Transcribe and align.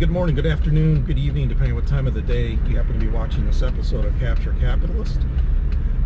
good 0.00 0.10
morning, 0.10 0.34
good 0.34 0.46
afternoon, 0.46 1.04
good 1.04 1.18
evening, 1.18 1.46
depending 1.46 1.72
on 1.72 1.76
what 1.76 1.86
time 1.86 2.06
of 2.06 2.14
the 2.14 2.22
day 2.22 2.58
you 2.66 2.74
happen 2.74 2.94
to 2.94 2.98
be 2.98 3.08
watching 3.08 3.44
this 3.44 3.60
episode 3.60 4.06
of 4.06 4.18
Capture 4.18 4.54
Capitalist. 4.58 5.20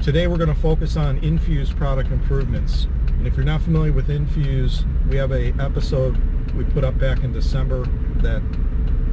Today 0.03 0.27
we're 0.27 0.37
going 0.37 0.53
to 0.53 0.61
focus 0.61 0.97
on 0.97 1.19
Infuse 1.19 1.73
product 1.73 2.11
improvements. 2.11 2.89
And 3.07 3.25
if 3.25 3.37
you're 3.37 3.46
not 3.46 3.63
familiar 3.63 3.93
with 3.93 4.11
Infuse, 4.11 4.85
we 5.09 5.15
have 5.15 5.31
a 5.31 5.53
episode 5.63 6.21
we 6.55 6.65
put 6.65 6.83
up 6.83 6.99
back 6.99 7.23
in 7.23 7.33
December 7.33 7.85
that 8.17 8.43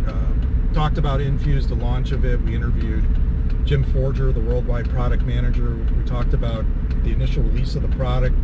uh, 0.07 0.73
talked 0.73 0.97
about 0.97 1.21
Infuse, 1.21 1.67
the 1.67 1.75
launch 1.75 2.11
of 2.11 2.25
it. 2.25 2.41
We 2.41 2.55
interviewed 2.55 3.05
Jim 3.63 3.83
Forger, 3.93 4.31
the 4.31 4.41
worldwide 4.41 4.89
product 4.89 5.21
manager. 5.21 5.75
We 5.95 6.03
talked 6.05 6.33
about 6.33 6.65
the 7.03 7.11
initial 7.11 7.43
release 7.43 7.75
of 7.75 7.83
the 7.83 7.95
product 7.95 8.35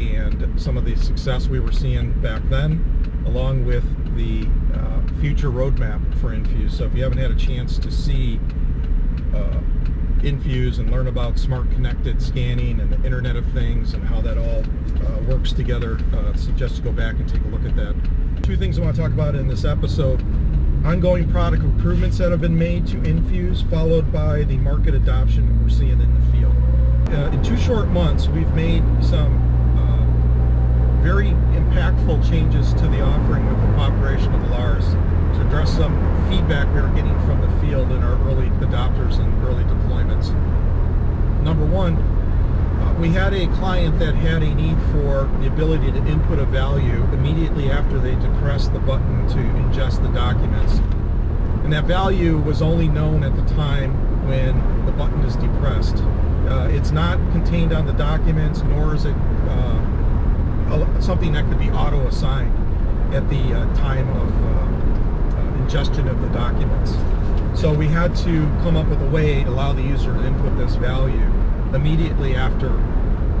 and 0.00 0.60
some 0.60 0.76
of 0.76 0.84
the 0.84 0.94
success 0.94 1.48
we 1.48 1.58
were 1.58 1.72
seeing 1.72 2.12
back 2.20 2.40
then, 2.48 3.24
along 3.26 3.66
with 3.66 3.84
the 4.16 4.46
uh, 4.78 4.89
future 5.20 5.50
roadmap 5.50 6.00
for 6.20 6.32
Infuse. 6.32 6.76
So 6.76 6.84
if 6.84 6.94
you 6.94 7.02
haven't 7.02 7.18
had 7.18 7.30
a 7.30 7.36
chance 7.36 7.78
to 7.78 7.90
see 7.90 8.40
uh, 9.34 9.60
Infuse 10.22 10.78
and 10.78 10.90
learn 10.90 11.06
about 11.06 11.38
smart 11.38 11.70
connected 11.70 12.20
scanning 12.20 12.80
and 12.80 12.92
the 12.92 13.02
Internet 13.04 13.36
of 13.36 13.46
Things 13.52 13.94
and 13.94 14.04
how 14.04 14.20
that 14.20 14.36
all 14.36 14.62
uh, 15.06 15.20
works 15.22 15.52
together, 15.52 15.98
uh, 16.14 16.34
suggest 16.34 16.76
to 16.76 16.82
go 16.82 16.92
back 16.92 17.14
and 17.14 17.28
take 17.28 17.42
a 17.42 17.48
look 17.48 17.64
at 17.64 17.74
that. 17.76 17.94
Two 18.42 18.56
things 18.56 18.78
I 18.78 18.82
want 18.82 18.96
to 18.96 19.02
talk 19.02 19.12
about 19.12 19.34
in 19.34 19.48
this 19.48 19.64
episode. 19.64 20.20
Ongoing 20.84 21.30
product 21.30 21.62
improvements 21.62 22.18
that 22.18 22.30
have 22.30 22.40
been 22.40 22.58
made 22.58 22.86
to 22.88 23.02
Infuse, 23.02 23.62
followed 23.62 24.12
by 24.12 24.44
the 24.44 24.56
market 24.58 24.94
adoption 24.94 25.62
we're 25.62 25.68
seeing 25.68 26.00
in 26.00 26.14
the 26.14 26.32
field. 26.32 26.54
Uh, 27.14 27.30
in 27.34 27.42
two 27.42 27.56
short 27.56 27.88
months, 27.88 28.28
we've 28.28 28.52
made 28.54 28.82
some 29.02 29.50
very 31.02 31.30
impactful 31.56 32.28
changes 32.28 32.74
to 32.74 32.86
the 32.88 33.00
offering 33.00 33.46
with 33.46 33.60
the 33.60 33.72
cooperation 33.74 34.34
of 34.34 34.40
Alaris 34.42 34.90
to 35.34 35.46
address 35.46 35.74
some 35.74 35.94
feedback 36.28 36.66
we 36.74 36.80
were 36.80 36.88
getting 36.88 37.18
from 37.20 37.40
the 37.40 37.60
field 37.60 37.90
in 37.90 38.02
our 38.02 38.20
early 38.28 38.48
adopters 38.60 39.18
and 39.18 39.44
early 39.44 39.64
deployments. 39.64 40.30
Number 41.42 41.64
one, 41.64 41.96
uh, 41.96 42.94
we 43.00 43.08
had 43.08 43.32
a 43.32 43.46
client 43.56 43.98
that 43.98 44.14
had 44.14 44.42
a 44.42 44.54
need 44.54 44.76
for 44.92 45.24
the 45.40 45.46
ability 45.46 45.90
to 45.92 45.98
input 46.06 46.38
a 46.38 46.44
value 46.44 47.02
immediately 47.12 47.70
after 47.70 47.98
they 47.98 48.14
depressed 48.16 48.72
the 48.72 48.80
button 48.80 49.26
to 49.28 49.36
ingest 49.36 50.02
the 50.02 50.08
documents. 50.08 50.78
And 51.64 51.72
that 51.72 51.84
value 51.84 52.38
was 52.38 52.60
only 52.60 52.88
known 52.88 53.22
at 53.22 53.34
the 53.36 53.54
time 53.54 53.92
when 54.28 54.84
the 54.84 54.92
button 54.92 55.20
is 55.20 55.36
depressed. 55.36 55.96
Uh, 56.46 56.68
it's 56.70 56.90
not 56.90 57.16
contained 57.32 57.72
on 57.72 57.86
the 57.86 57.92
documents, 57.92 58.62
nor 58.62 58.94
is 58.94 59.04
it 59.04 59.14
uh, 59.14 59.89
something 61.00 61.32
that 61.32 61.46
could 61.48 61.58
be 61.58 61.70
auto-assigned 61.70 62.54
at 63.14 63.28
the 63.28 63.54
uh, 63.54 63.74
time 63.74 64.08
of 64.08 64.28
uh, 64.44 65.40
uh, 65.40 65.62
ingestion 65.62 66.06
of 66.08 66.20
the 66.22 66.28
documents. 66.28 66.92
So 67.60 67.74
we 67.74 67.88
had 67.88 68.14
to 68.16 68.46
come 68.62 68.76
up 68.76 68.86
with 68.86 69.02
a 69.02 69.10
way 69.10 69.42
to 69.42 69.50
allow 69.50 69.72
the 69.72 69.82
user 69.82 70.12
to 70.14 70.26
input 70.26 70.56
this 70.56 70.76
value 70.76 71.30
immediately 71.74 72.36
after 72.36 72.68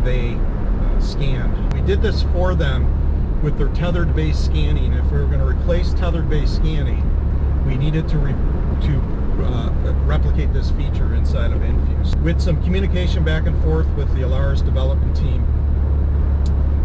they 0.04 0.34
uh, 0.34 1.00
scanned. 1.00 1.72
We 1.72 1.80
did 1.82 2.02
this 2.02 2.22
for 2.34 2.54
them 2.54 3.42
with 3.42 3.56
their 3.58 3.68
tethered 3.68 4.14
based 4.14 4.44
scanning. 4.44 4.92
If 4.92 5.10
we 5.12 5.18
were 5.18 5.26
going 5.26 5.40
to 5.40 5.46
replace 5.46 5.94
tethered 5.94 6.28
based 6.28 6.56
scanning, 6.56 7.04
we 7.64 7.76
needed 7.76 8.08
to, 8.08 8.18
re 8.18 8.32
to 8.32 9.20
uh, 9.44 9.70
replicate 10.04 10.52
this 10.52 10.70
feature 10.72 11.14
inside 11.14 11.52
of 11.52 11.62
Infuse. 11.62 12.16
With 12.16 12.40
some 12.40 12.62
communication 12.62 13.24
back 13.24 13.46
and 13.46 13.62
forth 13.62 13.86
with 13.96 14.12
the 14.14 14.22
Alaris 14.22 14.64
development 14.64 15.16
team, 15.16 15.46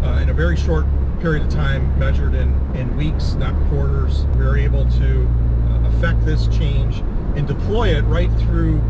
uh, 0.06 0.20
in 0.20 0.28
a 0.28 0.34
very 0.34 0.56
short 0.56 0.86
period 1.20 1.44
of 1.44 1.50
time, 1.50 1.98
measured 1.98 2.34
in, 2.34 2.54
in 2.76 2.96
weeks, 2.96 3.34
not 3.34 3.54
quarters, 3.68 4.24
we 4.36 4.44
were 4.44 4.56
able 4.56 4.84
to 4.92 5.26
uh, 5.26 5.88
affect 5.88 6.24
this 6.24 6.46
change 6.48 6.98
and 7.36 7.46
deploy 7.46 7.88
it 7.88 8.02
right 8.02 8.30
through 8.40 8.80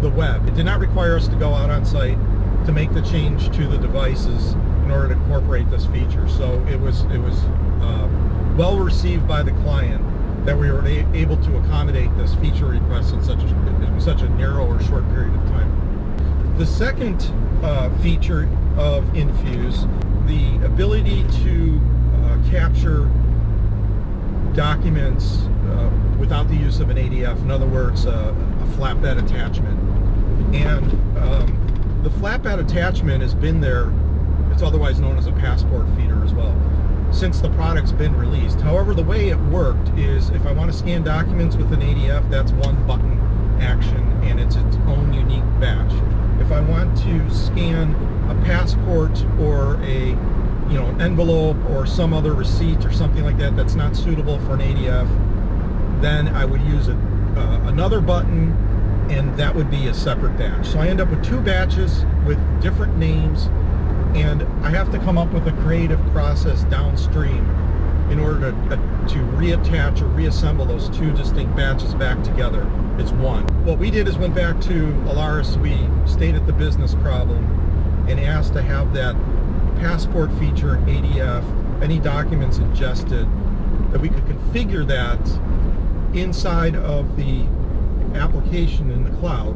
the 0.00 0.10
web. 0.10 0.46
It 0.48 0.54
did 0.54 0.66
not 0.66 0.80
require 0.80 1.16
us 1.16 1.28
to 1.28 1.36
go 1.36 1.54
out 1.54 1.70
on 1.70 1.84
site 1.84 2.18
to 2.66 2.72
make 2.72 2.92
the 2.92 3.02
change 3.02 3.54
to 3.56 3.68
the 3.68 3.78
devices 3.78 4.52
in 4.84 4.90
order 4.90 5.08
to 5.08 5.14
incorporate 5.14 5.70
this 5.70 5.86
feature. 5.86 6.28
So 6.28 6.64
it 6.68 6.78
was 6.80 7.02
it 7.04 7.18
was 7.18 7.38
uh, 7.80 8.08
well 8.56 8.78
received 8.78 9.28
by 9.28 9.42
the 9.42 9.52
client 9.62 10.04
that 10.44 10.58
we 10.58 10.70
were 10.70 10.86
able 10.86 11.36
to 11.38 11.56
accommodate 11.58 12.14
this 12.18 12.34
feature 12.36 12.66
request 12.66 13.14
in 13.14 13.22
such 13.22 13.38
a, 13.38 13.46
in 13.46 14.00
such 14.00 14.20
a 14.22 14.28
narrow 14.30 14.66
or 14.66 14.80
short 14.82 15.08
period 15.10 15.34
of 15.34 15.40
time. 15.48 16.54
The 16.58 16.66
second 16.66 17.22
uh, 17.62 17.90
feature 17.98 18.48
of 18.76 19.14
Infuse, 19.16 19.86
the 20.26 20.64
ability 20.64 21.22
to 21.44 21.80
uh, 22.24 22.50
capture 22.50 23.10
documents 24.54 25.42
uh, 25.68 25.90
without 26.18 26.48
the 26.48 26.56
use 26.56 26.80
of 26.80 26.90
an 26.90 26.96
ADF, 26.96 27.40
in 27.42 27.50
other 27.50 27.66
words, 27.66 28.04
a 28.04 28.34
flatbed 28.76 29.22
attachment. 29.24 29.78
And 30.54 30.84
um, 31.18 32.00
the 32.02 32.10
flatbed 32.10 32.60
attachment 32.60 33.22
has 33.22 33.34
been 33.34 33.60
there, 33.60 33.92
it's 34.52 34.62
otherwise 34.62 35.00
known 35.00 35.16
as 35.18 35.26
a 35.26 35.32
passport 35.32 35.86
feeder 35.96 36.22
as 36.24 36.32
well 36.32 36.54
since 37.14 37.40
the 37.40 37.50
product's 37.50 37.92
been 37.92 38.16
released. 38.16 38.60
However, 38.60 38.92
the 38.92 39.02
way 39.02 39.28
it 39.28 39.38
worked 39.38 39.88
is 39.90 40.30
if 40.30 40.44
I 40.46 40.52
want 40.52 40.72
to 40.72 40.76
scan 40.76 41.04
documents 41.04 41.54
with 41.54 41.72
an 41.72 41.80
ADF, 41.80 42.28
that's 42.28 42.50
one 42.52 42.84
button 42.86 43.20
action 43.60 44.00
and 44.24 44.40
it's 44.40 44.56
its 44.56 44.76
own 44.88 45.12
unique 45.12 45.44
batch. 45.60 45.92
If 46.40 46.52
I 46.52 46.60
want 46.60 46.96
to 46.98 47.30
scan 47.30 47.94
a 48.28 48.34
passport 48.44 49.24
or 49.38 49.80
a 49.82 50.08
you 50.68 50.80
know 50.80 50.86
an 50.86 51.00
envelope 51.00 51.56
or 51.70 51.86
some 51.86 52.12
other 52.12 52.32
receipt 52.34 52.84
or 52.84 52.92
something 52.92 53.24
like 53.24 53.38
that 53.38 53.56
that's 53.56 53.74
not 53.74 53.94
suitable 53.94 54.38
for 54.40 54.54
an 54.54 54.60
ADF, 54.60 56.00
then 56.00 56.28
I 56.28 56.44
would 56.44 56.62
use 56.62 56.88
uh, 56.88 57.60
another 57.64 58.00
button 58.00 58.52
and 59.10 59.36
that 59.36 59.54
would 59.54 59.70
be 59.70 59.88
a 59.88 59.94
separate 59.94 60.36
batch. 60.38 60.66
So 60.66 60.78
I 60.80 60.88
end 60.88 61.00
up 61.00 61.10
with 61.10 61.22
two 61.24 61.40
batches 61.40 62.04
with 62.26 62.38
different 62.62 62.96
names 62.96 63.46
and 64.16 64.42
I 64.64 64.70
have 64.70 64.90
to 64.92 64.98
come 65.00 65.18
up 65.18 65.32
with 65.32 65.46
a 65.46 65.52
creative 65.62 66.00
process 66.12 66.64
downstream 66.64 67.44
in 68.10 68.18
order 68.18 68.50
to, 68.50 68.56
uh, 68.70 69.08
to 69.08 69.18
reattach 69.36 70.02
or 70.02 70.06
reassemble 70.06 70.64
those 70.64 70.88
two 70.90 71.12
distinct 71.12 71.54
batches 71.56 71.94
back 71.94 72.22
together. 72.22 72.70
It's 72.98 73.12
one. 73.12 73.44
What 73.64 73.78
we 73.78 73.90
did 73.90 74.06
is 74.08 74.18
went 74.18 74.34
back 74.34 74.60
to 74.62 74.92
Alaris, 75.06 75.56
we 75.56 75.88
stated 76.10 76.46
the 76.46 76.52
business 76.52 76.94
problem 76.96 77.44
and 78.08 78.20
asked 78.20 78.52
to 78.54 78.62
have 78.62 78.92
that 78.94 79.14
passport 79.76 80.30
feature 80.38 80.76
ADF, 80.86 81.82
any 81.82 81.98
documents 81.98 82.58
ingested, 82.58 83.26
that 83.90 84.00
we 84.00 84.08
could 84.08 84.24
configure 84.24 84.86
that 84.86 85.18
inside 86.16 86.76
of 86.76 87.16
the 87.16 87.44
application 88.14 88.90
in 88.90 89.04
the 89.04 89.10
cloud 89.18 89.54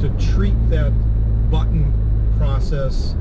to 0.00 0.08
treat 0.32 0.54
that 0.70 0.90
button 1.50 1.92
process 2.38 3.14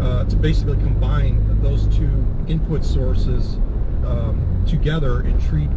uh, 0.00 0.24
to 0.24 0.36
basically 0.36 0.76
combine 0.78 1.62
those 1.62 1.86
two 1.96 2.10
input 2.48 2.84
sources 2.84 3.58
um, 4.06 4.64
together 4.66 5.20
and 5.20 5.40
treat 5.42 5.70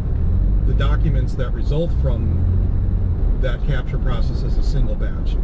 the 0.66 0.74
documents 0.74 1.34
that 1.34 1.52
result 1.52 1.90
from 2.02 3.38
that 3.40 3.64
capture 3.66 3.98
process 3.98 4.42
as 4.42 4.56
a 4.58 4.62
single 4.62 4.94
batch. 4.94 5.34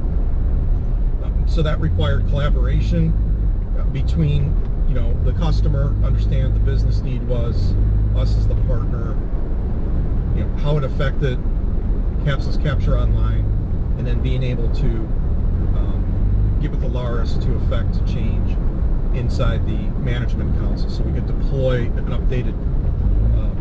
Um, 1.23 1.45
so 1.47 1.63
that 1.63 1.81
required 1.81 2.27
collaboration 2.29 3.13
uh, 3.79 3.85
between 3.85 4.55
you 4.89 4.95
know 4.95 5.15
the 5.25 5.33
customer, 5.33 5.95
understand 6.05 6.55
the 6.55 6.61
business 6.61 7.01
need 7.01 7.23
was, 7.27 7.73
us 8.17 8.37
as 8.37 8.47
the 8.47 8.55
partner, 8.67 9.17
you 10.37 10.45
know 10.45 10.57
how 10.59 10.77
it 10.77 10.85
affected 10.85 11.39
Capsys 12.25 12.63
Capture 12.63 12.99
Online, 12.99 13.45
and 13.99 14.07
then 14.07 14.21
being 14.21 14.43
able 14.43 14.69
to 14.75 14.87
um, 14.87 16.59
get 16.61 16.71
with 16.71 16.83
Alaris 16.83 17.43
to 17.43 17.55
affect 17.55 18.07
change 18.07 18.57
inside 19.17 19.65
the 19.67 19.79
management 20.01 20.59
console 20.59 20.91
so 20.91 21.03
we 21.05 21.13
could 21.13 21.27
deploy 21.27 21.83
an 21.83 22.07
updated 22.07 22.55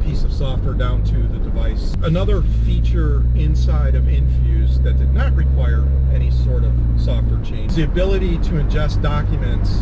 piece 0.03 0.23
of 0.23 0.33
software 0.33 0.73
down 0.73 1.03
to 1.05 1.17
the 1.27 1.39
device. 1.39 1.93
Another 2.03 2.41
feature 2.65 3.23
inside 3.35 3.95
of 3.95 4.07
Infuse 4.07 4.79
that 4.79 4.97
did 4.97 5.13
not 5.13 5.33
require 5.33 5.87
any 6.13 6.29
sort 6.29 6.63
of 6.63 6.73
software 6.97 7.41
change 7.43 7.71
is 7.71 7.77
the 7.77 7.83
ability 7.83 8.37
to 8.39 8.51
ingest 8.51 9.01
documents 9.01 9.81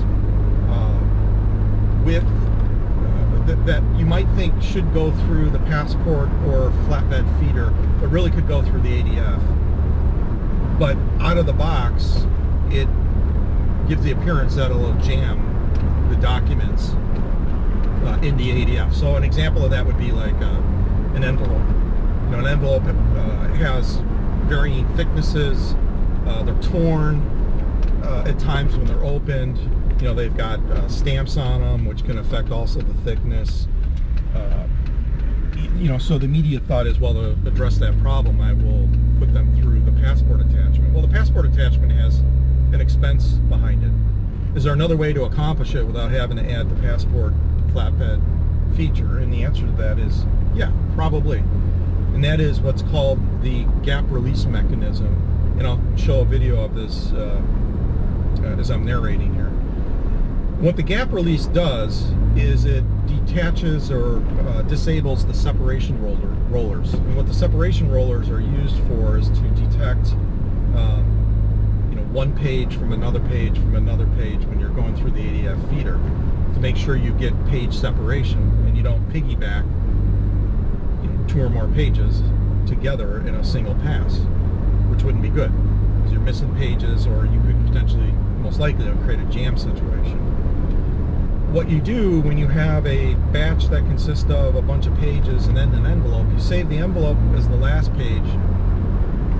uh, 0.70 2.04
with 2.06 2.24
uh, 2.24 3.46
that, 3.46 3.66
that 3.66 4.00
you 4.00 4.06
might 4.06 4.28
think 4.36 4.62
should 4.62 4.94
go 4.94 5.12
through 5.24 5.50
the 5.50 5.60
passport 5.60 6.30
or 6.48 6.72
flatbed 6.88 7.28
feeder, 7.40 7.72
but 8.00 8.08
really 8.10 8.30
could 8.30 8.48
go 8.48 8.62
through 8.62 8.82
the 8.82 9.02
ADF. 9.02 10.80
But 10.80 10.98
out 11.20 11.38
of 11.38 11.46
the 11.46 11.54
box, 11.54 12.26
it 12.70 12.88
gives 13.88 14.04
the 14.04 14.12
appearance 14.12 14.56
that 14.56 14.72
it'll 14.72 14.94
jam 14.96 15.48
the 16.10 16.16
documents 16.18 16.92
uh, 18.06 18.20
in 18.22 18.38
the 18.38 18.50
ADF. 18.50 18.94
So 18.94 19.16
an 19.16 19.24
example 19.24 19.64
of 19.64 19.72
that 19.72 19.86
would 19.86 19.98
be 19.98 20.12
like 20.12 20.36
uh, 20.36 20.62
an 21.16 21.24
envelope. 21.24 21.68
You 22.26 22.32
know, 22.32 22.40
an 22.40 22.48
envelope 22.48 22.84
uh, 22.84 23.48
has 23.56 23.98
varying 24.48 24.88
thicknesses. 24.96 25.76
Uh, 26.26 26.44
they're 26.44 26.62
torn 26.62 27.20
uh, 28.04 28.26
at 28.28 28.40
times 28.40 28.76
when 28.76 28.86
they're 28.86 29.04
opened. 29.04 29.58
You 30.02 30.08
know, 30.08 30.14
they've 30.14 30.36
got 30.36 30.60
uh, 30.72 30.88
stamps 30.88 31.38
on 31.38 31.62
them, 31.62 31.86
which 31.86 32.04
can 32.06 32.18
affect 32.18 32.52
also 32.52 32.82
the 32.82 32.94
thickness. 33.06 33.68
you 35.78 35.88
know, 35.88 35.98
so 35.98 36.18
the 36.18 36.26
immediate 36.26 36.64
thought 36.64 36.86
is, 36.86 37.00
well, 37.00 37.14
to 37.14 37.32
address 37.48 37.78
that 37.80 38.00
problem, 38.02 38.40
I 38.40 38.54
will 38.54 38.88
put 39.20 39.34
them 39.34 39.56
through 39.60 39.80
the 39.82 39.92
passport 40.02 40.42
attachment. 40.42 40.94
Well, 40.94 41.02
the 41.02 41.08
passport 41.08 41.46
attachment 41.46 41.92
has 41.92 42.20
an 42.74 42.82
expense 42.82 43.34
behind 43.50 43.84
it. 43.84 43.92
Is 44.58 44.64
there 44.64 44.74
another 44.74 44.98
way 44.98 45.14
to 45.14 45.24
accomplish 45.24 45.76
it 45.76 45.86
without 45.86 46.12
having 46.12 46.38
to 46.38 46.52
add 46.52 46.70
the 46.70 46.82
passport 46.82 47.34
flatbed 47.74 48.22
feature? 48.76 49.20
And 49.20 49.32
the 49.32 49.44
answer 49.44 49.66
to 49.66 49.72
that 49.74 50.00
is, 50.00 50.26
yeah, 50.54 50.72
probably. 50.96 51.40
And 52.14 52.24
that 52.24 52.40
is 52.40 52.60
what's 52.60 52.82
called 52.84 53.20
the 53.42 53.66
gap 53.84 54.06
release 54.10 54.46
mechanism. 54.46 55.56
And 55.58 55.68
I'll 55.68 55.82
show 55.98 56.22
a 56.22 56.26
video 56.26 56.64
of 56.64 56.76
this 56.76 57.12
uh, 57.14 57.42
as 58.60 58.70
I'm 58.70 58.86
narrating 58.86 59.34
here. 59.34 59.52
What 60.62 60.76
the 60.76 60.84
gap 60.84 61.12
release 61.12 61.48
does 61.48 62.12
is 62.36 62.66
it 62.66 62.84
detaches 63.08 63.90
or 63.90 64.18
uh, 64.48 64.62
disables 64.64 65.26
the 65.26 65.34
separation 65.34 66.02
roller, 66.02 66.36
rollers. 66.50 66.94
And 66.94 67.16
what 67.16 67.26
the 67.26 67.34
separation 67.34 67.90
rollers 67.90 68.30
are 68.30 68.42
used 68.42 68.78
for 68.88 69.18
is 69.18 69.30
to 69.30 69.42
detect 69.50 70.12
um, 70.76 71.88
you 71.90 71.96
know, 71.96 72.04
one 72.14 72.36
page 72.38 72.76
from 72.76 72.94
another 72.94 73.20
page 73.22 73.56
from 73.56 73.76
another 73.76 74.06
page 74.18 74.46
when 74.46 74.60
you're 74.60 74.70
going 74.70 74.96
through 74.96 75.12
the 75.12 75.22
ADF 75.22 75.70
feeder 75.70 76.00
to 76.54 76.60
make 76.60 76.76
sure 76.76 76.96
you 76.96 77.12
get 77.14 77.34
page 77.48 77.74
separation 77.76 78.40
and 78.66 78.78
you 78.78 78.84
don't 78.84 79.08
piggyback 79.10 79.64
you 81.04 81.10
know, 81.10 81.28
two 81.28 81.42
or 81.42 81.50
more 81.50 81.68
pages 81.70 82.22
together 82.68 83.20
in 83.28 83.36
a 83.36 83.44
single 83.44 83.76
pass, 83.76 84.20
which 84.90 85.04
wouldn't 85.04 85.24
be 85.24 85.30
good 85.30 85.52
because 85.98 86.12
you're 86.12 86.22
missing 86.22 86.56
pages 86.56 87.08
or 87.08 87.26
you 87.26 87.42
could 87.42 87.66
potentially, 87.68 88.12
most 88.40 88.60
likely, 88.60 88.86
create 89.04 89.20
a 89.20 89.26
jam 89.26 89.58
situation 89.58 90.32
what 91.52 91.70
you 91.70 91.82
do 91.82 92.22
when 92.22 92.38
you 92.38 92.48
have 92.48 92.86
a 92.88 93.14
batch 93.34 93.66
that 93.68 93.82
consists 93.82 94.30
of 94.30 94.56
a 94.56 94.62
bunch 94.62 94.88
of 94.88 94.98
pages 95.00 95.48
and 95.48 95.58
then 95.58 95.74
an 95.74 95.86
envelope, 95.86 96.26
you 96.32 96.40
save 96.40 96.70
the 96.70 96.78
envelope 96.78 97.18
as 97.36 97.46
the 97.50 97.58
last 97.58 97.94
page, 97.96 98.24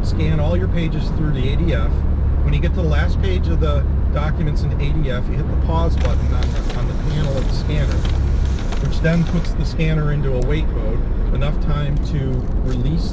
scan 0.06 0.38
all 0.38 0.58
your 0.58 0.68
pages 0.68 1.08
through 1.12 1.32
the 1.32 1.42
ADF. 1.42 2.11
When 2.44 2.54
you 2.54 2.60
get 2.60 2.74
to 2.76 2.82
the 2.82 2.88
last 2.88 3.22
page 3.22 3.48
of 3.48 3.60
the 3.60 3.82
documents 4.14 4.64
in 4.64 4.72
ADF, 4.72 5.28
you 5.30 5.34
hit 5.34 5.48
the 5.48 5.66
pause 5.68 5.96
button 5.98 6.34
on 6.34 6.42
the, 6.42 6.80
on 6.80 6.88
the 6.88 6.94
panel 7.12 7.38
of 7.38 7.48
the 7.48 7.54
scanner, 7.54 7.94
which 8.86 9.00
then 9.00 9.24
puts 9.26 9.54
the 9.54 9.66
scanner 9.66 10.12
into 10.12 10.34
a 10.34 10.46
wait 10.48 10.66
mode, 10.68 11.34
enough 11.34 11.60
time 11.62 11.96
to 12.08 12.18
release 12.64 13.12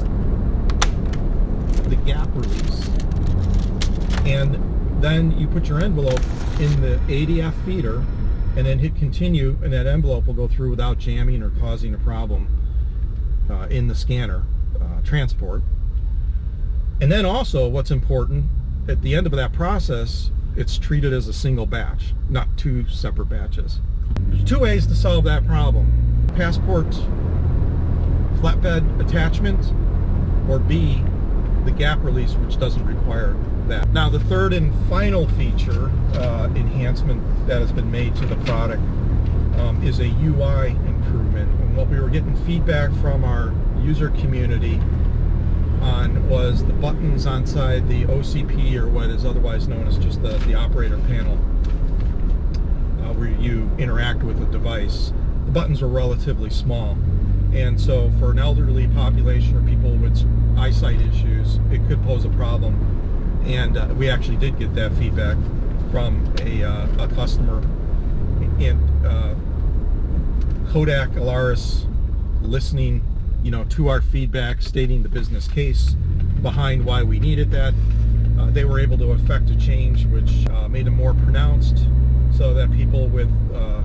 the 1.89 1.95
gap 2.05 2.27
release. 2.33 2.89
And 4.25 5.01
then 5.01 5.37
you 5.37 5.47
put 5.47 5.67
your 5.67 5.79
envelope 5.79 6.21
in 6.59 6.81
the 6.81 6.99
ADF 7.07 7.53
feeder 7.65 8.03
and 8.57 8.65
then 8.65 8.79
hit 8.79 8.95
continue 8.95 9.57
and 9.63 9.71
that 9.71 9.87
envelope 9.87 10.27
will 10.27 10.33
go 10.33 10.47
through 10.47 10.71
without 10.71 10.97
jamming 10.97 11.41
or 11.41 11.51
causing 11.51 11.93
a 11.93 11.97
problem 11.99 12.47
uh, 13.49 13.67
in 13.69 13.87
the 13.87 13.95
scanner 13.95 14.43
uh, 14.81 15.01
transport. 15.03 15.61
And 16.99 17.11
then 17.11 17.25
also 17.25 17.67
what's 17.67 17.91
important, 17.91 18.45
at 18.89 19.03
the 19.03 19.15
end 19.15 19.27
of 19.27 19.31
that 19.33 19.53
process, 19.53 20.31
it's 20.55 20.77
treated 20.77 21.13
as 21.13 21.27
a 21.27 21.33
single 21.33 21.67
batch, 21.67 22.13
not 22.27 22.47
two 22.57 22.87
separate 22.89 23.29
batches. 23.29 23.79
There's 24.27 24.43
two 24.43 24.59
ways 24.59 24.87
to 24.87 24.95
solve 24.95 25.23
that 25.25 25.45
problem. 25.45 26.25
Passport 26.35 26.87
flatbed 28.41 28.99
attachment 29.05 29.73
or 30.49 30.57
B, 30.59 31.03
the 31.65 31.71
gap 31.71 32.03
release 32.03 32.33
which 32.33 32.57
doesn't 32.57 32.85
require 32.85 33.37
that. 33.67 33.89
Now 33.89 34.09
the 34.09 34.19
third 34.21 34.53
and 34.53 34.73
final 34.89 35.27
feature 35.29 35.91
uh, 36.15 36.49
enhancement 36.55 37.21
that 37.47 37.61
has 37.61 37.71
been 37.71 37.91
made 37.91 38.15
to 38.15 38.25
the 38.25 38.37
product 38.37 38.81
um, 39.59 39.79
is 39.83 39.99
a 39.99 40.07
UI 40.07 40.69
improvement. 40.87 41.51
And 41.61 41.77
what 41.77 41.89
we 41.89 41.99
were 41.99 42.09
getting 42.09 42.35
feedback 42.45 42.91
from 43.01 43.23
our 43.23 43.53
user 43.81 44.09
community 44.09 44.81
on 45.81 46.27
was 46.29 46.63
the 46.65 46.73
buttons 46.73 47.25
inside 47.25 47.87
the 47.87 48.05
OCP 48.05 48.75
or 48.75 48.87
what 48.87 49.09
is 49.09 49.25
otherwise 49.25 49.67
known 49.67 49.87
as 49.87 49.97
just 49.97 50.21
the, 50.21 50.37
the 50.39 50.53
operator 50.53 50.97
panel 51.07 51.33
uh, 53.03 53.13
where 53.13 53.29
you 53.29 53.69
interact 53.77 54.23
with 54.23 54.39
the 54.39 54.45
device. 54.47 55.13
The 55.45 55.51
buttons 55.51 55.81
are 55.81 55.87
relatively 55.87 56.49
small. 56.49 56.97
And 57.53 57.79
so 57.79 58.11
for 58.19 58.31
an 58.31 58.39
elderly 58.39 58.87
population 58.89 59.57
or 59.57 59.67
people 59.67 59.91
with 59.95 60.17
eyesight 60.57 61.01
issues 61.01 61.59
it 61.71 61.85
could 61.87 62.01
pose 62.03 62.25
a 62.25 62.29
problem. 62.29 62.75
And 63.45 63.77
uh, 63.77 63.93
we 63.97 64.09
actually 64.09 64.37
did 64.37 64.59
get 64.59 64.75
that 64.75 64.93
feedback 64.93 65.37
from 65.91 66.33
a, 66.41 66.63
uh, 66.63 67.05
a 67.05 67.07
customer. 67.09 67.59
And 68.59 69.05
uh, 69.05 69.35
Kodak 70.71 71.09
Alaris 71.11 71.85
listening 72.41 73.01
you 73.43 73.51
know 73.51 73.63
to 73.65 73.87
our 73.87 74.01
feedback 74.01 74.61
stating 74.61 75.03
the 75.03 75.09
business 75.09 75.47
case 75.47 75.95
behind 76.41 76.85
why 76.85 77.03
we 77.03 77.19
needed 77.19 77.51
that 77.51 77.73
uh, 78.39 78.49
they 78.51 78.65
were 78.65 78.79
able 78.79 78.97
to 78.97 79.11
effect 79.11 79.49
a 79.49 79.57
change 79.57 80.05
which 80.07 80.47
uh, 80.49 80.67
made 80.67 80.87
it 80.87 80.91
more 80.91 81.13
pronounced 81.13 81.85
so 82.35 82.53
that 82.53 82.71
people 82.71 83.07
with 83.07 83.29
uh, 83.53 83.81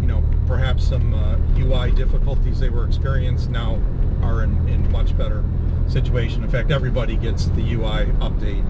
you 0.00 0.06
know 0.06 0.22
perhaps 0.46 0.86
some 0.86 1.14
UI 1.58 1.90
difficulties 1.90 2.60
they 2.60 2.68
were 2.68 2.86
experiencing 2.86 3.52
now 3.52 3.80
are 4.22 4.42
in, 4.42 4.68
in 4.68 4.90
much 4.92 5.16
better 5.16 5.44
situation. 5.88 6.42
In 6.42 6.50
fact, 6.50 6.70
everybody 6.70 7.16
gets 7.16 7.46
the 7.46 7.72
UI 7.74 8.06
update 8.20 8.64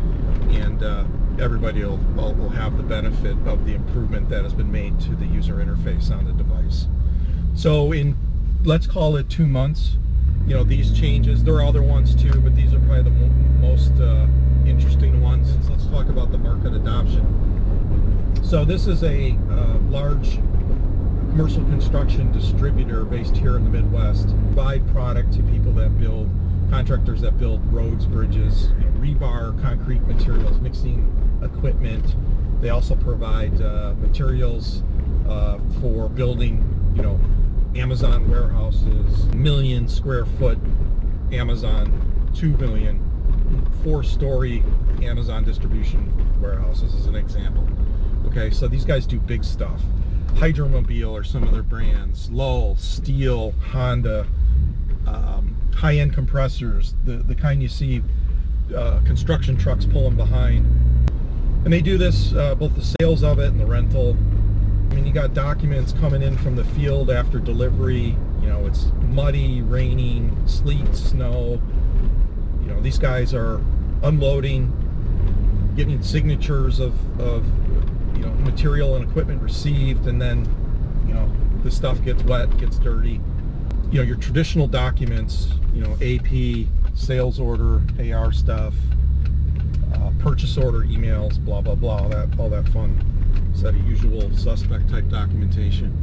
and 0.55 0.83
uh, 0.83 1.05
everybody 1.39 1.85
will, 1.85 1.99
will 1.99 2.49
have 2.51 2.77
the 2.77 2.83
benefit 2.83 3.37
of 3.47 3.65
the 3.65 3.75
improvement 3.75 4.29
that 4.29 4.45
has 4.45 4.55
been 4.55 4.71
made 4.71 5.01
to 5.01 5.15
the 5.17 5.27
user 5.27 5.55
interface 5.55 6.11
on 6.11 6.25
the 6.25 6.33
device. 6.33 6.87
So 7.55 7.93
in, 7.93 8.17
let's 8.65 8.87
call 8.87 9.17
it 9.17 9.29
two 9.31 9.47
months, 9.47 9.97
you 10.47 10.55
know, 10.55 10.63
these 10.63 10.93
changes, 10.93 11.43
there 11.43 11.55
are 11.55 11.65
other 11.65 11.83
ones 11.83 12.15
too, 12.15 12.41
but 12.41 12.55
these 12.55 12.73
are 12.73 12.79
probably 12.81 13.03
the 13.03 13.11
mo 13.11 13.27
most 13.61 13.93
uh, 14.01 14.27
interesting 14.65 15.21
ones. 15.21 15.69
Let's 15.69 15.87
talk 15.87 16.09
about 16.09 16.31
the 16.31 16.39
market 16.39 16.73
adoption. 16.73 17.25
So 18.45 18.65
this 18.65 18.87
is 18.87 19.03
a 19.03 19.33
uh, 19.51 19.79
large 19.89 20.39
commercial 21.31 21.65
construction 21.65 22.31
distributor 22.31 23.05
based 23.05 23.37
here 23.37 23.57
in 23.57 23.65
the 23.65 23.71
Midwest. 23.71 24.29
Provide 24.29 24.87
product 24.93 25.33
to 25.35 25.43
people 25.45 25.73
that 25.73 25.99
build 25.99 26.31
contractors 26.71 27.21
that 27.23 27.39
build 27.39 27.61
roads, 27.73 28.07
bridges, 28.07 28.69
you 28.79 28.87
know, 28.87 28.93
rebar, 29.01 29.61
concrete 29.63 30.03
materials, 30.03 30.61
mixing 30.61 31.13
equipment. 31.43 32.15
They 32.61 32.71
also 32.71 32.95
provide 32.95 33.61
uh, 33.61 33.95
materials 34.01 34.83
uh, 35.29 35.59
for 35.81 36.09
building, 36.09 36.65
you 36.95 37.03
know, 37.03 37.21
Amazon 37.79 38.29
warehouses, 38.31 39.27
million 39.35 39.87
square 39.87 40.25
foot 40.25 40.59
Amazon, 41.31 42.31
two 42.35 42.57
million, 42.57 43.01
four 43.85 44.03
story 44.03 44.63
Amazon 45.03 45.45
distribution 45.45 46.41
warehouses 46.41 46.95
as 46.95 47.07
an 47.07 47.15
example. 47.15 47.69
Okay, 48.27 48.51
so 48.51 48.67
these 48.67 48.85
guys 48.85 49.07
do 49.07 49.19
big 49.19 49.45
stuff. 49.45 49.81
Hydromobile 50.37 51.11
or 51.11 51.23
some 51.25 51.43
of 51.43 51.53
their 51.53 51.63
brands, 51.63 52.31
Lull, 52.31 52.77
Steel, 52.77 53.53
Honda, 53.53 54.27
um, 55.07 55.57
high-end 55.75 56.13
compressors, 56.13 56.95
the, 57.05 57.19
the 57.19 57.35
kind 57.35 57.63
you 57.63 57.69
see 57.69 58.03
uh, 58.75 59.01
construction 59.05 59.57
trucks 59.57 59.85
pulling 59.85 60.17
behind. 60.17 60.67
And 61.65 61.73
they 61.73 61.81
do 61.81 61.99
this, 61.99 62.33
uh, 62.33 62.55
both 62.55 62.75
the 62.75 62.95
sales 63.01 63.23
of 63.23 63.39
it 63.39 63.49
and 63.49 63.61
the 63.61 63.67
rental. 63.67 64.17
I 64.91 64.95
mean, 64.95 65.07
you 65.07 65.13
got 65.13 65.35
documents 65.35 65.93
coming 65.95 66.23
in 66.23 66.37
from 66.39 66.57
the 66.57 66.65
field 66.65 67.11
after 67.11 67.39
delivery. 67.39 68.17
You 68.41 68.49
know, 68.49 68.67
it's 68.67 68.87
muddy, 69.09 69.63
raining, 69.63 70.37
sleet, 70.47 70.95
snow. 70.95 71.61
You 72.63 72.69
know, 72.69 72.81
these 72.81 72.99
guys 72.99 73.35
are 73.35 73.61
unloading, 74.03 74.73
getting 75.77 76.03
signatures 76.03 76.81
of, 76.81 76.95
of 77.21 77.45
you 78.17 78.23
know, 78.23 78.33
material 78.45 78.97
and 78.97 79.09
equipment 79.09 79.43
received, 79.43 80.07
and 80.07 80.21
then, 80.21 80.49
you 81.07 81.15
know, 81.15 81.31
the 81.63 81.71
stuff 81.71 82.03
gets 82.05 82.23
wet, 82.25 82.57
gets 82.59 82.79
dirty 82.79 83.21
you 83.91 83.99
know, 83.99 84.03
your 84.03 84.17
traditional 84.17 84.67
documents, 84.67 85.49
you 85.73 85.81
know, 85.81 85.93
AP, 86.03 86.67
sales 86.95 87.39
order, 87.39 87.81
AR 88.01 88.33
stuff, 88.33 88.75
uh, 89.95 90.11
purchase 90.19 90.57
order 90.59 90.81
emails, 90.81 91.43
blah, 91.45 91.61
blah, 91.61 91.75
blah, 91.75 91.99
all 91.99 92.09
that, 92.09 92.29
all 92.39 92.51
that 92.51 92.69
fun 92.71 92.99
set 93.57 93.75
of 93.75 93.87
usual 93.87 94.31
suspect 94.37 94.89
type 94.91 95.09
documentation. 95.09 95.97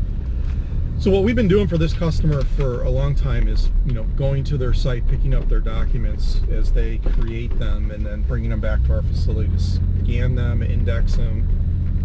So 1.00 1.12
what 1.12 1.24
we've 1.24 1.36
been 1.36 1.48
doing 1.48 1.68
for 1.68 1.78
this 1.78 1.94
customer 1.94 2.44
for 2.44 2.84
a 2.84 2.90
long 2.90 3.14
time 3.14 3.48
is, 3.48 3.70
you 3.86 3.94
know, 3.94 4.04
going 4.16 4.44
to 4.46 4.58
their 4.58 4.74
site, 4.74 5.06
picking 5.08 5.34
up 5.34 5.50
their 5.50 5.60
documents 5.60 6.40
as 6.50 6.72
they 6.72 7.00
create 7.00 7.58
them, 7.60 7.92
and 7.92 8.06
then 8.06 8.22
bringing 8.22 8.50
them 8.50 8.62
back 8.62 8.84
to 8.86 8.94
our 8.94 9.02
facility 9.02 9.50
to 9.50 9.60
scan 9.60 10.36
them, 10.36 10.64
index 10.64 11.16
them, 11.16 11.48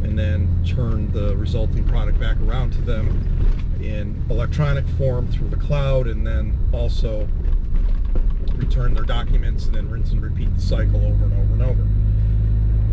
and 0.02 0.18
then 0.18 0.48
turn 0.66 1.12
the 1.12 1.36
resulting 1.36 1.84
product 1.84 2.18
back 2.18 2.36
around 2.40 2.72
to 2.72 2.80
them 2.82 3.08
in 3.80 4.20
electronic 4.30 4.86
form 4.90 5.28
through 5.28 5.48
the 5.48 5.56
cloud 5.56 6.06
and 6.06 6.26
then 6.26 6.58
also 6.72 7.28
return 8.56 8.94
their 8.94 9.04
documents 9.04 9.66
and 9.66 9.74
then 9.74 9.88
rinse 9.88 10.10
and 10.10 10.22
repeat 10.22 10.52
the 10.54 10.60
cycle 10.60 10.96
over 10.96 11.24
and 11.24 11.32
over 11.32 11.52
and 11.52 11.62
over. 11.62 11.86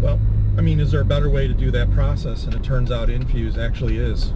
Well, 0.01 0.19
I 0.57 0.61
mean, 0.61 0.79
is 0.79 0.89
there 0.89 1.01
a 1.01 1.05
better 1.05 1.29
way 1.29 1.49
to 1.49 1.53
do 1.53 1.69
that 1.71 1.91
process? 1.91 2.45
And 2.45 2.53
it 2.53 2.63
turns 2.63 2.89
out 2.89 3.09
Infuse 3.09 3.57
actually 3.57 3.97
is 3.97 4.31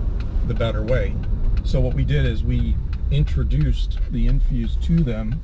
the 0.48 0.54
better 0.54 0.84
way. 0.84 1.16
So 1.64 1.80
what 1.80 1.94
we 1.94 2.04
did 2.04 2.26
is 2.26 2.44
we 2.44 2.76
introduced 3.10 4.00
the 4.12 4.28
Infuse 4.28 4.76
to 4.84 4.98
them. 4.98 5.42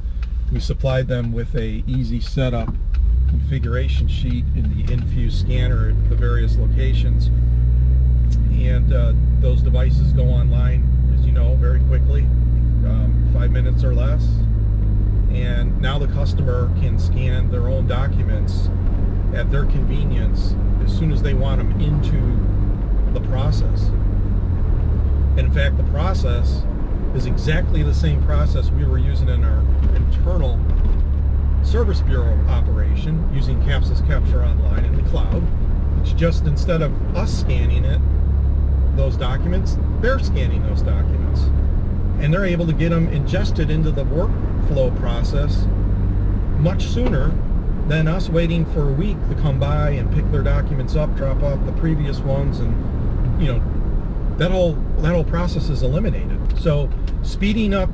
We 0.51 0.59
supplied 0.59 1.07
them 1.07 1.31
with 1.31 1.55
a 1.55 1.81
easy 1.87 2.19
setup 2.19 2.75
configuration 3.29 4.09
sheet 4.09 4.43
in 4.53 4.75
the 4.75 4.91
Infuse 4.91 5.39
scanner 5.39 5.89
at 5.89 6.09
the 6.09 6.15
various 6.15 6.57
locations. 6.57 7.27
And 8.51 8.91
uh, 8.91 9.13
those 9.39 9.61
devices 9.61 10.11
go 10.11 10.25
online, 10.25 11.13
as 11.17 11.25
you 11.25 11.31
know, 11.31 11.55
very 11.55 11.79
quickly, 11.85 12.23
um, 12.85 13.31
five 13.33 13.51
minutes 13.51 13.85
or 13.85 13.95
less. 13.95 14.25
And 15.31 15.79
now 15.81 15.97
the 15.99 16.07
customer 16.07 16.69
can 16.81 16.99
scan 16.99 17.49
their 17.49 17.69
own 17.69 17.87
documents 17.87 18.69
at 19.33 19.49
their 19.51 19.65
convenience 19.65 20.53
as 20.85 20.97
soon 20.97 21.11
as 21.11 21.21
they 21.21 21.33
want 21.33 21.57
them 21.57 21.81
into 21.81 23.13
the 23.13 23.27
process. 23.27 23.89
And 25.37 25.39
in 25.39 25.51
fact, 25.51 25.77
the 25.77 25.83
process 25.85 26.63
is 27.15 27.25
exactly 27.25 27.83
the 27.83 27.93
same 27.93 28.23
process 28.23 28.69
we 28.71 28.85
were 28.85 28.97
using 28.97 29.27
in 29.29 29.43
our 29.43 29.59
internal 29.95 30.59
Service 31.63 32.01
Bureau 32.01 32.37
operation 32.47 33.27
using 33.33 33.59
Capsys 33.61 34.05
Capture 34.07 34.43
Online 34.43 34.85
in 34.85 34.95
the 34.95 35.09
cloud. 35.09 35.43
It's 36.01 36.13
just 36.13 36.45
instead 36.45 36.81
of 36.81 37.15
us 37.15 37.39
scanning 37.39 37.83
it, 37.83 37.99
those 38.95 39.17
documents, 39.17 39.77
they're 39.99 40.19
scanning 40.19 40.63
those 40.63 40.81
documents. 40.81 41.41
And 42.21 42.33
they're 42.33 42.45
able 42.45 42.67
to 42.67 42.73
get 42.73 42.89
them 42.89 43.09
ingested 43.09 43.69
into 43.69 43.91
the 43.91 44.05
workflow 44.05 44.95
process 44.99 45.65
much 46.59 46.85
sooner 46.85 47.33
than 47.87 48.07
us 48.07 48.29
waiting 48.29 48.65
for 48.73 48.89
a 48.89 48.91
week 48.91 49.17
to 49.29 49.35
come 49.35 49.59
by 49.59 49.89
and 49.91 50.11
pick 50.13 50.29
their 50.31 50.41
documents 50.41 50.95
up, 50.95 51.15
drop 51.15 51.43
off 51.43 51.63
the 51.65 51.71
previous 51.73 52.19
ones, 52.19 52.59
and 52.59 53.41
you 53.41 53.47
know 53.47 53.61
that 54.37 54.51
whole 54.51 54.73
that 54.99 55.13
whole 55.13 55.23
process 55.23 55.69
is 55.69 55.83
eliminated. 55.83 56.59
So 56.59 56.89
speeding 57.23 57.73
up 57.73 57.89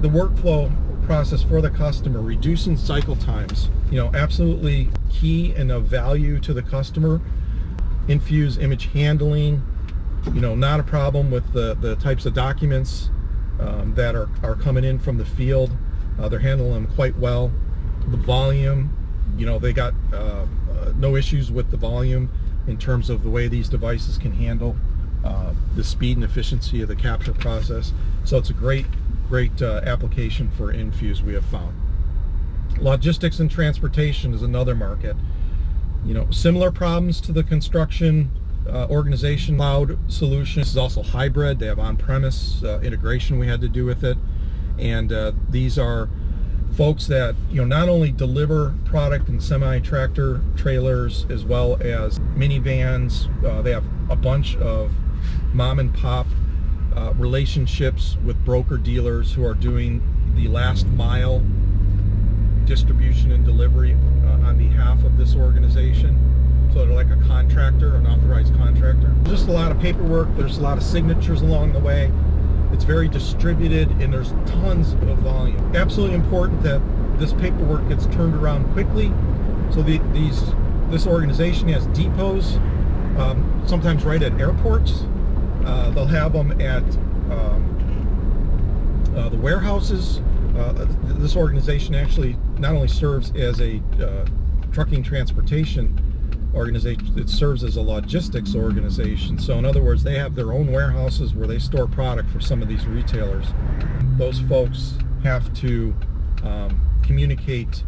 the 0.00 0.08
workflow 0.08 0.70
process 1.06 1.42
for 1.42 1.60
the 1.60 1.70
customer, 1.70 2.20
reducing 2.20 2.76
cycle 2.76 3.16
times, 3.16 3.70
you 3.90 3.98
know, 3.98 4.10
absolutely 4.14 4.88
key 5.10 5.52
and 5.52 5.70
of 5.70 5.84
value 5.84 6.40
to 6.40 6.52
the 6.52 6.62
customer. 6.62 7.20
Infuse 8.08 8.58
image 8.58 8.86
handling, 8.92 9.62
you 10.32 10.40
know, 10.40 10.54
not 10.54 10.80
a 10.80 10.82
problem 10.82 11.30
with 11.30 11.52
the, 11.52 11.74
the 11.74 11.96
types 11.96 12.26
of 12.26 12.34
documents 12.34 13.10
um, 13.60 13.94
that 13.94 14.14
are, 14.14 14.28
are 14.42 14.54
coming 14.54 14.84
in 14.84 14.98
from 14.98 15.16
the 15.16 15.24
field. 15.24 15.70
Uh, 16.18 16.28
they're 16.28 16.38
handling 16.38 16.72
them 16.72 16.86
quite 16.94 17.16
well. 17.16 17.50
The 18.08 18.16
volume, 18.18 18.94
you 19.36 19.46
know, 19.46 19.58
they 19.58 19.72
got 19.72 19.94
uh, 20.12 20.16
uh, 20.16 20.46
no 20.96 21.16
issues 21.16 21.50
with 21.50 21.70
the 21.70 21.76
volume 21.76 22.30
in 22.66 22.78
terms 22.78 23.10
of 23.10 23.22
the 23.22 23.30
way 23.30 23.48
these 23.48 23.68
devices 23.68 24.18
can 24.18 24.32
handle 24.32 24.76
uh, 25.24 25.52
the 25.74 25.84
speed 25.84 26.16
and 26.16 26.24
efficiency 26.24 26.82
of 26.82 26.88
the 26.88 26.96
capture 26.96 27.32
process. 27.32 27.92
So 28.24 28.38
it's 28.38 28.50
a 28.50 28.54
great, 28.54 28.86
great 29.28 29.60
uh, 29.62 29.80
application 29.84 30.50
for 30.50 30.70
Infuse 30.70 31.22
we 31.22 31.34
have 31.34 31.44
found. 31.46 31.74
Logistics 32.78 33.38
and 33.38 33.50
transportation 33.50 34.34
is 34.34 34.42
another 34.42 34.74
market. 34.74 35.16
You 36.04 36.14
know, 36.14 36.30
similar 36.30 36.70
problems 36.70 37.20
to 37.22 37.32
the 37.32 37.42
construction 37.42 38.30
uh, 38.68 38.86
organization 38.88 39.56
cloud 39.56 39.98
solution. 40.12 40.60
This 40.60 40.70
is 40.70 40.76
also 40.76 41.02
hybrid. 41.02 41.58
They 41.58 41.66
have 41.66 41.78
on-premise 41.78 42.62
uh, 42.62 42.80
integration 42.80 43.38
we 43.38 43.46
had 43.46 43.60
to 43.60 43.68
do 43.68 43.84
with 43.84 44.04
it. 44.04 44.16
And 44.78 45.12
uh, 45.12 45.32
these 45.48 45.78
are 45.78 46.08
folks 46.76 47.06
that 47.06 47.36
you 47.50 47.56
know 47.56 47.64
not 47.64 47.88
only 47.88 48.10
deliver 48.10 48.74
product 48.84 49.28
and 49.28 49.42
semi-tractor 49.42 50.40
trailers 50.56 51.26
as 51.30 51.44
well 51.44 51.76
as 51.80 52.18
minivans. 52.36 53.28
Uh, 53.44 53.62
they 53.62 53.72
have 53.72 53.84
a 54.10 54.16
bunch 54.16 54.56
of 54.56 54.92
mom 55.52 55.78
and 55.78 55.94
pop 55.94 56.26
uh, 56.96 57.12
relationships 57.16 58.16
with 58.24 58.36
broker 58.44 58.76
dealers 58.76 59.32
who 59.32 59.44
are 59.44 59.54
doing 59.54 60.02
the 60.36 60.48
last 60.48 60.86
mile 60.88 61.42
distribution 62.64 63.32
and 63.32 63.44
delivery 63.44 63.96
uh, 64.24 64.48
on 64.48 64.56
behalf 64.58 65.02
of 65.04 65.16
this 65.16 65.36
organization. 65.36 66.18
So 66.72 66.84
they're 66.84 66.94
like 66.94 67.10
a 67.10 67.22
contractor, 67.28 67.94
an 67.94 68.06
authorized 68.06 68.54
contractor. 68.56 69.14
Just 69.24 69.46
a 69.46 69.52
lot 69.52 69.70
of 69.70 69.78
paperwork. 69.80 70.28
There's 70.36 70.58
a 70.58 70.62
lot 70.62 70.76
of 70.76 70.82
signatures 70.82 71.42
along 71.42 71.72
the 71.72 71.78
way. 71.78 72.10
It's 72.74 72.82
very 72.82 73.06
distributed 73.06 73.88
and 74.02 74.12
there's 74.12 74.32
tons 74.46 74.94
of 74.94 75.18
volume. 75.18 75.76
Absolutely 75.76 76.16
important 76.16 76.60
that 76.64 76.82
this 77.20 77.32
paperwork 77.32 77.88
gets 77.88 78.06
turned 78.06 78.34
around 78.34 78.70
quickly. 78.72 79.12
So 79.72 79.80
the, 79.80 79.98
these 80.12 80.42
this 80.90 81.06
organization 81.06 81.68
has 81.68 81.86
depots, 81.88 82.56
um, 83.16 83.62
sometimes 83.64 84.04
right 84.04 84.20
at 84.20 84.38
airports. 84.40 85.04
Uh, 85.64 85.90
they'll 85.90 86.04
have 86.04 86.32
them 86.32 86.60
at 86.60 86.82
um, 87.30 89.12
uh, 89.16 89.28
the 89.28 89.36
warehouses. 89.36 90.20
Uh, 90.58 90.86
this 91.04 91.36
organization 91.36 91.94
actually 91.94 92.36
not 92.58 92.72
only 92.74 92.88
serves 92.88 93.30
as 93.36 93.60
a 93.60 93.80
uh, 94.02 94.26
trucking 94.72 95.04
transportation 95.04 95.96
organization, 96.54 97.18
it 97.18 97.28
serves 97.28 97.64
as 97.64 97.76
a 97.76 97.80
logistics 97.80 98.54
organization. 98.54 99.38
So 99.38 99.58
in 99.58 99.64
other 99.64 99.82
words, 99.82 100.02
they 100.02 100.16
have 100.16 100.34
their 100.34 100.52
own 100.52 100.70
warehouses 100.70 101.34
where 101.34 101.46
they 101.46 101.58
store 101.58 101.86
product 101.86 102.30
for 102.30 102.40
some 102.40 102.62
of 102.62 102.68
these 102.68 102.86
retailers. 102.86 103.46
Those 104.16 104.40
folks 104.40 104.94
have 105.22 105.52
to 105.60 105.94
um, 106.42 106.80
communicate 107.02 107.84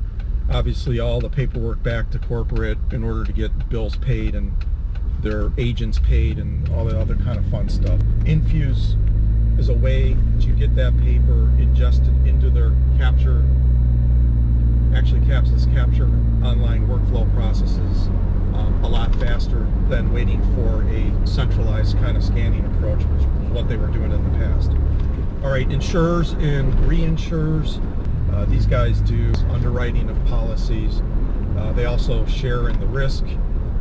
obviously 0.50 1.00
all 1.00 1.20
the 1.20 1.28
paperwork 1.28 1.82
back 1.82 2.10
to 2.10 2.18
corporate 2.18 2.78
in 2.92 3.02
order 3.02 3.24
to 3.24 3.32
get 3.32 3.68
bills 3.68 3.96
paid 3.96 4.34
and 4.34 4.52
their 5.20 5.50
agents 5.58 5.98
paid 5.98 6.38
and 6.38 6.68
all 6.70 6.84
that 6.84 6.96
other 6.96 7.16
kind 7.16 7.38
of 7.38 7.46
fun 7.46 7.68
stuff. 7.68 8.00
Infuse 8.26 8.96
is 9.58 9.68
a 9.68 9.74
way 9.74 10.16
to 10.40 10.48
get 10.48 10.74
that 10.76 10.96
paper 11.00 11.50
ingested 11.58 12.26
into 12.26 12.50
their 12.50 12.72
capture 12.98 13.44
actually 14.94 15.20
Capsys 15.20 15.70
capture 15.74 16.06
online 16.42 16.86
workflow 16.88 17.30
processes 17.34 18.08
um, 18.56 18.84
a 18.84 18.88
lot 18.88 19.14
faster 19.16 19.66
than 19.88 20.12
waiting 20.12 20.42
for 20.54 20.82
a 20.88 21.26
centralized 21.26 21.96
kind 21.98 22.16
of 22.16 22.24
scanning 22.24 22.64
approach, 22.76 23.02
which 23.04 23.22
is 23.22 23.26
what 23.52 23.68
they 23.68 23.76
were 23.76 23.88
doing 23.88 24.12
in 24.12 24.32
the 24.32 24.38
past. 24.38 24.70
All 25.42 25.50
right, 25.50 25.70
insurers 25.70 26.32
and 26.32 26.72
reinsurers, 26.88 27.80
uh, 28.34 28.44
these 28.46 28.66
guys 28.66 29.00
do 29.00 29.32
underwriting 29.50 30.08
of 30.10 30.24
policies. 30.26 31.02
Uh, 31.56 31.72
they 31.72 31.84
also 31.84 32.26
share 32.26 32.68
in 32.68 32.78
the 32.80 32.86
risk 32.86 33.24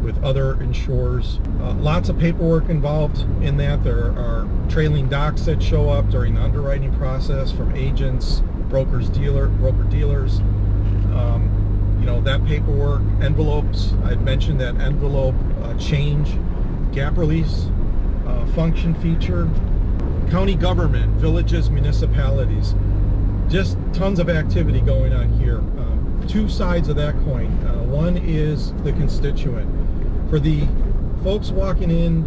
with 0.01 0.23
other 0.23 0.61
insurers. 0.61 1.39
Uh, 1.59 1.73
lots 1.73 2.09
of 2.09 2.19
paperwork 2.19 2.69
involved 2.69 3.21
in 3.43 3.57
that. 3.57 3.83
There 3.83 4.11
are 4.11 4.47
trailing 4.69 5.09
docs 5.09 5.41
that 5.43 5.61
show 5.61 5.89
up 5.89 6.09
during 6.09 6.35
the 6.35 6.41
underwriting 6.41 6.95
process 6.97 7.51
from 7.51 7.75
agents, 7.75 8.43
brokers, 8.69 9.09
dealer, 9.09 9.47
broker 9.47 9.83
dealers. 9.83 10.39
Um, 11.15 11.54
you 12.05 12.11
know, 12.11 12.21
that 12.21 12.45
paperwork, 12.45 13.01
envelopes, 13.19 13.93
I'd 14.03 14.21
mentioned 14.21 14.61
that 14.61 14.79
envelope 14.79 15.33
uh, 15.63 15.73
change, 15.79 16.37
gap 16.93 17.17
release, 17.17 17.65
uh, 18.27 18.45
function 18.53 18.93
feature, 19.01 19.49
county 20.29 20.53
government, 20.53 21.13
villages, 21.13 21.71
municipalities, 21.71 22.75
just 23.49 23.79
tons 23.91 24.19
of 24.19 24.29
activity 24.29 24.81
going 24.81 25.13
on 25.13 25.33
here. 25.39 25.57
Um, 25.57 26.23
two 26.27 26.47
sides 26.47 26.89
of 26.89 26.95
that 26.97 27.15
coin. 27.23 27.47
Uh, 27.65 27.81
one 27.85 28.17
is 28.17 28.71
the 28.83 28.91
constituent. 28.91 29.67
For 30.29 30.39
the 30.39 30.67
folks 31.23 31.49
walking 31.49 31.89
in, 31.89 32.23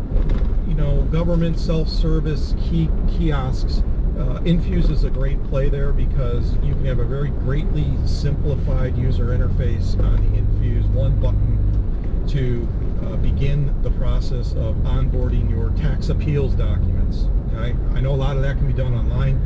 you 0.66 0.74
know, 0.74 1.02
government 1.12 1.56
self-service 1.56 2.56
key 2.58 2.90
kiosks, 3.16 3.84
uh, 4.18 4.40
Infuse 4.44 4.90
is 4.90 5.04
a 5.04 5.10
great 5.10 5.42
play 5.44 5.68
there 5.68 5.92
because 5.92 6.54
you 6.56 6.74
can 6.74 6.84
have 6.86 6.98
a 6.98 7.04
very 7.04 7.30
greatly 7.30 7.86
simplified 8.04 8.96
user 8.96 9.26
interface 9.26 9.98
on 10.02 10.16
the 10.30 10.38
Infuse, 10.38 10.84
one 10.86 11.18
button 11.20 12.26
to 12.28 12.68
uh, 13.04 13.16
begin 13.16 13.80
the 13.82 13.90
process 13.92 14.52
of 14.52 14.74
onboarding 14.76 15.48
your 15.48 15.70
tax 15.70 16.08
appeals 16.08 16.54
documents. 16.54 17.26
Okay? 17.52 17.76
I 17.94 18.00
know 18.00 18.12
a 18.12 18.16
lot 18.16 18.36
of 18.36 18.42
that 18.42 18.56
can 18.58 18.66
be 18.66 18.72
done 18.72 18.94
online, 18.94 19.36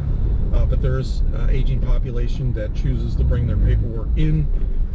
uh, 0.55 0.65
but 0.65 0.81
there's 0.81 1.21
an 1.35 1.51
aging 1.51 1.81
population 1.81 2.53
that 2.55 2.75
chooses 2.75 3.15
to 3.17 3.25
bring 3.25 3.47
their 3.47 3.57
paperwork 3.57 4.09
in 4.17 4.47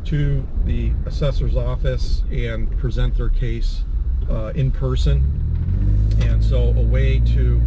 to 0.06 0.48
the 0.66 0.92
assessor's 1.06 1.56
office 1.56 2.24
and 2.32 2.78
present 2.80 3.16
their 3.18 3.30
case 3.30 3.84
uh, 4.30 4.52
in 4.56 4.72
person. 4.72 5.24
And 6.22 6.44
so 6.44 6.70
a 6.70 6.82
way 6.82 7.20
to 7.20 7.62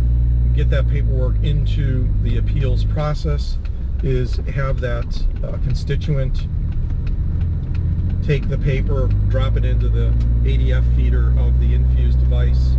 get 0.61 0.69
that 0.69 0.87
paperwork 0.91 1.35
into 1.43 2.07
the 2.21 2.37
appeals 2.37 2.85
process 2.85 3.57
is 4.03 4.37
have 4.55 4.79
that 4.79 5.07
uh, 5.43 5.53
constituent 5.65 6.47
take 8.23 8.47
the 8.47 8.59
paper, 8.59 9.07
drop 9.29 9.57
it 9.57 9.65
into 9.65 9.89
the 9.89 10.11
ADF 10.43 10.85
feeder 10.95 11.29
of 11.39 11.59
the 11.61 11.73
infused 11.73 12.21
device 12.21 12.73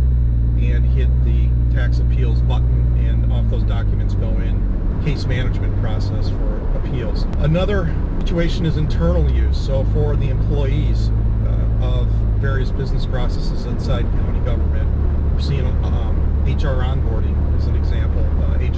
and 0.60 0.86
hit 0.86 1.08
the 1.24 1.48
tax 1.74 1.98
appeals 1.98 2.40
button 2.42 2.96
and 3.04 3.32
off 3.32 3.50
those 3.50 3.64
documents 3.64 4.14
go 4.14 4.28
in 4.28 5.02
case 5.04 5.24
management 5.24 5.76
process 5.80 6.30
for 6.30 6.78
appeals. 6.78 7.24
Another 7.38 7.92
situation 8.20 8.64
is 8.64 8.76
internal 8.76 9.28
use. 9.28 9.60
So 9.60 9.84
for 9.86 10.14
the 10.14 10.28
employees 10.28 11.08
uh, 11.08 11.84
of 11.84 12.06
various 12.38 12.70
business 12.70 13.06
processes 13.06 13.66
inside 13.66 14.02
county 14.02 14.38
government, 14.44 14.88
we're 15.34 15.40
seeing 15.40 15.66
um, 15.66 16.44
HR 16.46 16.84
onboarding 16.84 17.51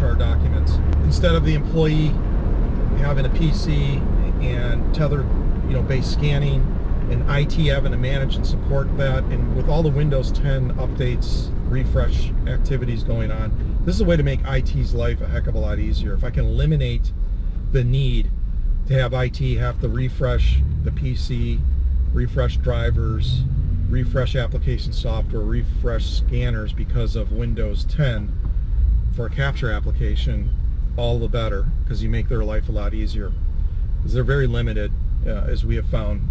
HR 0.04 0.14
documents. 0.14 0.73
Instead 1.04 1.34
of 1.34 1.44
the 1.44 1.54
employee 1.54 2.08
having 2.99 3.26
a 3.26 3.30
PC 3.30 4.00
and 4.42 4.94
tethered, 4.94 5.26
you 5.66 5.75
know, 5.75 5.82
based 5.82 6.12
scanning 6.12 6.62
and 7.11 7.23
IT 7.30 7.52
having 7.66 7.92
to 7.92 7.99
manage 7.99 8.37
and 8.37 8.46
support 8.46 8.96
that, 8.96 9.25
and 9.25 9.56
with 9.56 9.68
all 9.68 9.82
the 9.82 9.90
Windows 9.90 10.32
10 10.32 10.75
updates, 10.75 11.50
refresh 11.70 12.30
activities 12.46 13.02
going 13.02 13.30
on, 13.30 13.82
this 13.84 13.94
is 13.94 14.00
a 14.00 14.04
way 14.04 14.16
to 14.16 14.23
make 14.23 14.40
IT's 14.46 14.94
life 14.94 15.20
a 15.20 15.26
heck 15.26 15.46
of 15.46 15.54
a 15.54 15.58
lot 15.58 15.78
easier. 15.78 16.14
If 16.14 16.25
I 16.25 16.30
can 16.30 16.44
eliminate 16.44 17.12
the 17.73 17.84
need 17.84 18.30
to 18.87 18.94
have 18.94 19.12
IT 19.12 19.38
have 19.58 19.80
to 19.80 19.88
refresh 19.88 20.61
the 20.84 20.90
PC, 20.90 21.61
refresh 22.12 22.56
drivers, 22.58 23.42
refresh 23.88 24.37
application 24.37 24.92
software, 24.92 25.42
refresh 25.42 26.06
scanners 26.06 26.73
because 26.73 27.16
of 27.16 27.32
Windows 27.32 27.84
10 27.84 28.43
for 29.14 29.26
a 29.26 29.30
capture 29.30 29.71
application, 29.71 30.50
all 30.97 31.18
the 31.18 31.28
better 31.28 31.66
because 31.83 32.02
you 32.02 32.09
make 32.09 32.28
their 32.28 32.44
life 32.44 32.68
a 32.68 32.73
lot 32.73 32.94
easier. 32.94 33.33
Because 33.99 34.14
they're 34.14 34.25
very 34.25 34.47
limited, 34.47 34.92
uh, 35.26 35.47
as 35.49 35.64
we 35.64 35.76
have 35.76 35.88
found, 35.88 36.28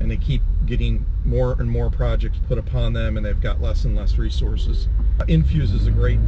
and 0.00 0.10
they 0.10 0.16
keep 0.16 0.42
getting 0.66 1.06
more 1.24 1.52
and 1.58 1.70
more 1.70 1.90
projects 1.90 2.38
put 2.48 2.58
upon 2.58 2.92
them, 2.92 3.16
and 3.16 3.24
they've 3.24 3.40
got 3.40 3.60
less 3.60 3.84
and 3.84 3.94
less 3.94 4.18
resources. 4.18 4.88
Uh, 5.20 5.24
Infuse 5.28 5.72
is 5.72 5.86
a 5.86 5.90
great 5.90 6.18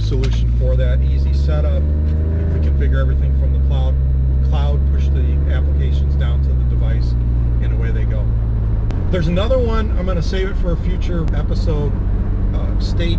solution 0.00 0.56
for 0.58 0.76
that. 0.76 1.00
Easy 1.00 1.34
setup. 1.34 1.82
We 1.82 2.60
configure 2.60 3.00
everything 3.00 3.38
from 3.40 3.52
the 3.52 3.66
cloud. 3.68 3.94
Cloud 4.48 4.80
push 4.92 5.08
the 5.08 5.36
applications 5.52 6.14
down 6.16 6.42
to 6.42 6.48
the 6.48 6.64
device, 6.64 7.10
and 7.62 7.72
away 7.72 7.90
they 7.90 8.04
go. 8.04 8.26
There's 9.10 9.28
another 9.28 9.58
one. 9.58 9.90
I'm 9.98 10.04
going 10.04 10.16
to 10.16 10.22
save 10.22 10.48
it 10.48 10.56
for 10.58 10.72
a 10.72 10.76
future 10.76 11.26
episode. 11.34 11.92
Uh, 12.54 12.78
state 12.78 13.18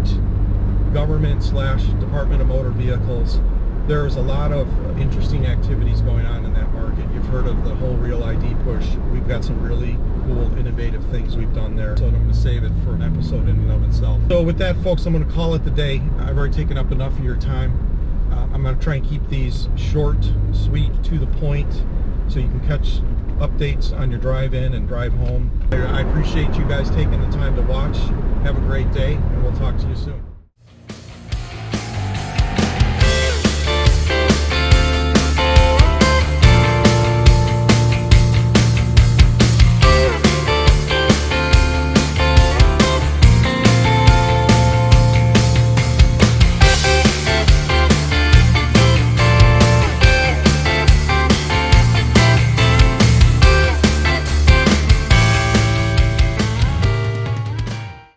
government 0.93 1.43
slash 1.43 1.83
Department 2.00 2.41
of 2.41 2.48
Motor 2.48 2.71
Vehicles. 2.71 3.39
There's 3.88 4.15
a 4.15 4.21
lot 4.21 4.51
of 4.51 4.67
interesting 5.00 5.48
activities 5.48 6.01
going 6.01 6.25
on 6.25 6.45
in 6.45 6.53
that 6.53 6.71
market. 6.74 7.05
You've 7.13 7.25
heard 7.25 7.48
of 7.48 7.63
the 7.63 7.74
whole 7.75 7.95
Real 7.95 8.24
ID 8.24 8.55
push. 8.63 8.86
We've 9.12 9.27
got 9.27 9.43
some 9.43 9.62
really 9.62 9.98
cool, 10.25 10.57
innovative 10.57 11.03
things 11.05 11.36
we've 11.36 11.53
done 11.53 11.75
there. 11.75 11.98
So 11.98 12.05
I'm 12.05 12.13
going 12.13 12.27
to 12.27 12.33
save 12.33 12.63
it 12.63 12.71
for 12.83 12.93
an 12.93 13.01
episode 13.01 13.48
in 13.48 13.57
and 13.57 13.71
of 13.71 13.83
itself. 13.83 14.21
So 14.29 14.43
with 14.43 14.57
that, 14.60 14.75
folks, 14.83 15.05
I'm 15.05 15.13
going 15.13 15.25
to 15.25 15.33
call 15.33 15.55
it 15.55 15.63
the 15.63 15.71
day. 15.71 16.01
I've 16.19 16.38
already 16.38 16.53
taken 16.53 16.77
up 16.77 16.91
enough 16.91 17.17
of 17.17 17.24
your 17.24 17.38
time. 17.38 17.88
Uh, 18.31 18.48
I'm 18.53 18.63
going 18.63 18.77
to 18.77 18.83
try 18.83 18.95
and 18.95 19.07
keep 19.07 19.27
these 19.29 19.67
short, 19.75 20.17
sweet, 20.53 21.03
to 21.05 21.17
the 21.17 21.27
point, 21.27 21.71
so 22.27 22.39
you 22.39 22.48
can 22.48 22.65
catch 22.67 23.01
updates 23.39 23.98
on 23.98 24.12
your 24.12 24.19
drive 24.19 24.53
in 24.53 24.74
and 24.74 24.88
drive 24.88 25.13
home. 25.13 25.51
I 25.71 26.01
appreciate 26.01 26.53
you 26.55 26.65
guys 26.65 26.89
taking 26.91 27.19
the 27.19 27.36
time 27.36 27.55
to 27.55 27.62
watch. 27.63 27.98
Have 28.43 28.57
a 28.57 28.62
great 28.62 28.91
day, 28.91 29.15
and 29.15 29.43
we'll 29.43 29.55
talk 29.57 29.77
to 29.77 29.88
you 29.88 29.95
soon. 29.95 30.30